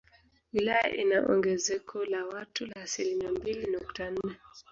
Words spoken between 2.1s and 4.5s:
watu la asilimia mbili nukta nne